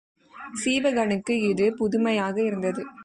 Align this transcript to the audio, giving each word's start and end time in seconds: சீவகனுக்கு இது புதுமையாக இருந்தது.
சீவகனுக்கு 0.61 1.35
இது 1.49 1.67
புதுமையாக 1.73 2.35
இருந்தது. 2.43 2.81